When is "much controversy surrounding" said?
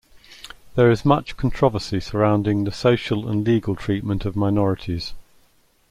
1.05-2.63